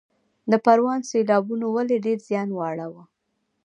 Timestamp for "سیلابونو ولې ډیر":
1.09-2.17